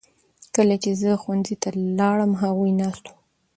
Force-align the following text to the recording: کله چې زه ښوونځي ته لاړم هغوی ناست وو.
کله 0.55 0.75
چې 0.83 0.91
زه 1.01 1.09
ښوونځي 1.21 1.55
ته 1.61 1.69
لاړم 1.99 2.31
هغوی 2.41 2.71
ناست 2.81 3.03
وو. 3.07 3.15